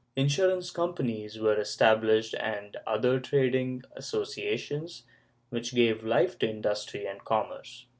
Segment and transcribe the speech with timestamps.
[0.15, 5.03] Insurance companies were established and other trading associations,
[5.51, 7.85] which gave life to industry and commerce.